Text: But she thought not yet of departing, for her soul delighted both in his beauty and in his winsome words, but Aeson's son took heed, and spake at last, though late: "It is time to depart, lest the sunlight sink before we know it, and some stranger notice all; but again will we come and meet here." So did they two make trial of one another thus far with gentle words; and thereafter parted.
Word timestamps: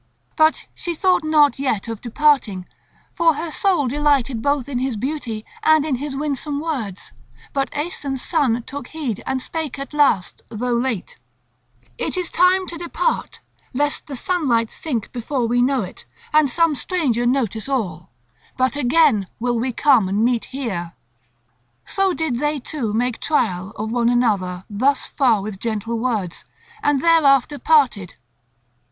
But 0.35 0.65
she 0.73 0.95
thought 0.95 1.23
not 1.23 1.59
yet 1.59 1.87
of 1.87 2.01
departing, 2.01 2.65
for 3.13 3.35
her 3.35 3.51
soul 3.51 3.87
delighted 3.87 4.41
both 4.41 4.67
in 4.67 4.79
his 4.79 4.97
beauty 4.97 5.45
and 5.61 5.85
in 5.85 5.97
his 5.97 6.15
winsome 6.15 6.59
words, 6.59 7.13
but 7.53 7.69
Aeson's 7.77 8.23
son 8.23 8.63
took 8.63 8.87
heed, 8.87 9.21
and 9.27 9.39
spake 9.39 9.77
at 9.77 9.93
last, 9.93 10.41
though 10.49 10.73
late: 10.73 11.19
"It 11.99 12.17
is 12.17 12.31
time 12.31 12.65
to 12.65 12.77
depart, 12.77 13.41
lest 13.75 14.07
the 14.07 14.15
sunlight 14.15 14.71
sink 14.71 15.11
before 15.11 15.45
we 15.45 15.61
know 15.61 15.83
it, 15.83 16.05
and 16.33 16.49
some 16.49 16.73
stranger 16.73 17.27
notice 17.27 17.69
all; 17.69 18.09
but 18.57 18.75
again 18.75 19.27
will 19.39 19.59
we 19.59 19.71
come 19.71 20.09
and 20.09 20.25
meet 20.25 20.45
here." 20.45 20.93
So 21.85 22.11
did 22.11 22.39
they 22.39 22.59
two 22.59 22.91
make 22.91 23.19
trial 23.19 23.69
of 23.75 23.91
one 23.91 24.09
another 24.09 24.63
thus 24.67 25.05
far 25.05 25.43
with 25.43 25.59
gentle 25.59 25.99
words; 25.99 26.43
and 26.81 27.03
thereafter 27.03 27.59
parted. 27.59 28.15